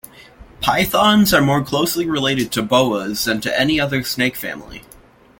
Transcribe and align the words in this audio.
Pythons 0.61 1.31
are 1.31 1.43
more 1.43 1.63
closely 1.63 2.07
related 2.07 2.51
to 2.53 2.63
boas 2.63 3.25
than 3.25 3.39
to 3.41 3.59
any 3.61 3.79
other 3.79 4.03
snake 4.03 4.35
family. 4.35 4.81